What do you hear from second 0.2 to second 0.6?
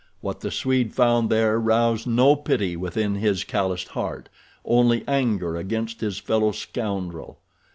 the